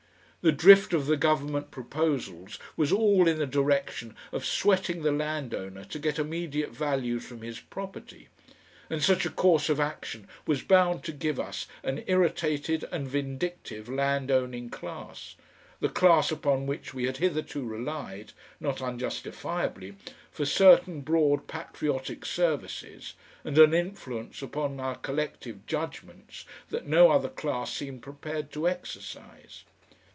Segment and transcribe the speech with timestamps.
[0.43, 5.85] The drift of the government proposals was all in the direction of sweating the landowner
[5.85, 8.27] to get immediate values from his property,
[8.89, 13.87] and such a course of action was bound to give us an irritated and vindictive
[13.87, 15.35] land owning class,
[15.79, 19.93] the class upon which we had hitherto relied not unjustifiably
[20.31, 23.13] for certain broad, patriotic services
[23.43, 29.65] and an influence upon our collective judgments that no other class seemed prepared to exercise.